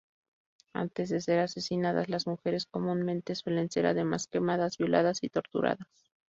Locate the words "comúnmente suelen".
2.65-3.69